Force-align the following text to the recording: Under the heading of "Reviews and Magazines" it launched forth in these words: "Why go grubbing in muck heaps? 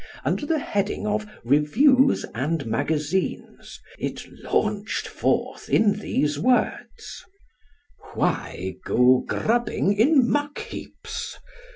Under 0.25 0.47
the 0.47 0.57
heading 0.57 1.05
of 1.05 1.29
"Reviews 1.43 2.25
and 2.33 2.65
Magazines" 2.65 3.79
it 3.99 4.25
launched 4.41 5.07
forth 5.07 5.69
in 5.69 5.99
these 5.99 6.39
words: 6.39 7.23
"Why 8.15 8.77
go 8.83 9.19
grubbing 9.27 9.93
in 9.93 10.27
muck 10.27 10.57
heaps? 10.57 11.37